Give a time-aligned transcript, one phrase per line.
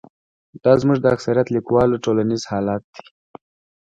[0.63, 3.01] دا زموږ د اکثریت لیکوالو ټولیز حال دی.